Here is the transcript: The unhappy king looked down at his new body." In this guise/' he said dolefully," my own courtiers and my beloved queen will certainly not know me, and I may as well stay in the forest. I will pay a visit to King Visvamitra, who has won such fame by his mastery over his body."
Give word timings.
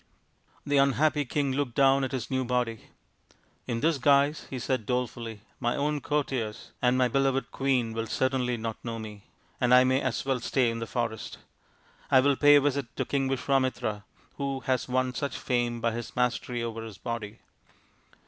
The 0.65 0.77
unhappy 0.77 1.25
king 1.25 1.51
looked 1.51 1.75
down 1.75 2.03
at 2.03 2.11
his 2.11 2.31
new 2.31 2.43
body." 2.43 2.85
In 3.67 3.81
this 3.81 3.99
guise/' 3.99 4.47
he 4.49 4.57
said 4.57 4.87
dolefully," 4.87 5.41
my 5.59 5.75
own 5.75 6.01
courtiers 6.01 6.71
and 6.81 6.97
my 6.97 7.07
beloved 7.07 7.51
queen 7.51 7.93
will 7.93 8.07
certainly 8.07 8.57
not 8.57 8.83
know 8.83 8.97
me, 8.97 9.25
and 9.59 9.75
I 9.75 9.83
may 9.83 10.01
as 10.01 10.25
well 10.25 10.39
stay 10.39 10.71
in 10.71 10.79
the 10.79 10.87
forest. 10.87 11.37
I 12.09 12.19
will 12.19 12.35
pay 12.35 12.55
a 12.55 12.61
visit 12.61 12.87
to 12.95 13.05
King 13.05 13.29
Visvamitra, 13.29 14.01
who 14.37 14.61
has 14.61 14.89
won 14.89 15.13
such 15.13 15.37
fame 15.37 15.79
by 15.79 15.91
his 15.91 16.15
mastery 16.15 16.63
over 16.63 16.81
his 16.81 16.97
body." 16.97 17.37